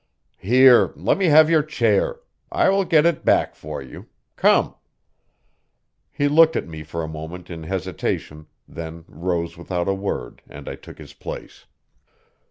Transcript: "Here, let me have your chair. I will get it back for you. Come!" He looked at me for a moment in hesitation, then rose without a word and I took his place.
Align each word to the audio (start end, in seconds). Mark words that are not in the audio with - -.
"Here, 0.39 0.93
let 0.95 1.19
me 1.19 1.25
have 1.27 1.47
your 1.47 1.61
chair. 1.61 2.21
I 2.51 2.69
will 2.69 2.85
get 2.85 3.05
it 3.05 3.23
back 3.23 3.53
for 3.53 3.83
you. 3.83 4.07
Come!" 4.35 4.73
He 6.11 6.27
looked 6.27 6.55
at 6.55 6.67
me 6.67 6.81
for 6.81 7.03
a 7.03 7.07
moment 7.07 7.51
in 7.51 7.61
hesitation, 7.65 8.47
then 8.67 9.05
rose 9.07 9.59
without 9.59 9.87
a 9.87 9.93
word 9.93 10.41
and 10.49 10.67
I 10.67 10.73
took 10.73 10.97
his 10.97 11.13
place. 11.13 11.65